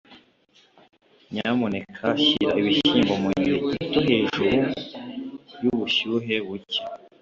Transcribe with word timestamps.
nyamuneka 1.33 2.05
shyira 2.23 2.53
ibishyimbo 2.59 3.13
mugihe 3.23 3.53
gito 3.67 3.99
hejuru 4.09 4.55
yubushyuhe 5.63 6.35
buke 6.45 6.79